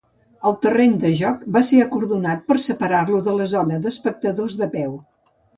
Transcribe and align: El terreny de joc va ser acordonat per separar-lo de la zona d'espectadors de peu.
El 0.51 0.55
terreny 0.61 0.95
de 1.03 1.11
joc 1.19 1.43
va 1.57 1.61
ser 1.67 1.83
acordonat 1.85 2.43
per 2.49 2.59
separar-lo 2.69 3.23
de 3.29 3.39
la 3.43 3.49
zona 3.55 3.81
d'espectadors 3.85 4.61
de 4.65 4.73
peu. 4.77 4.99